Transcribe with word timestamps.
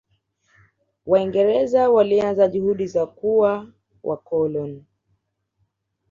Waingereza 1.05 1.89
walianza 1.89 2.47
juhudi 2.47 2.87
za 2.87 3.05
kuwa 3.05 3.67
wakoloni 4.03 4.85